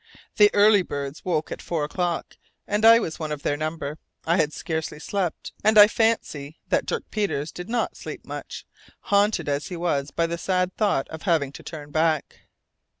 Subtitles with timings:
[0.37, 3.99] The early birds awoke at four o'clock, and I was one of their number.
[4.25, 8.65] I had scarcely slept, and I fancy that Dirk Peters did not sleep much,
[9.13, 12.47] haunted as he was by the sad thought of having to turn back!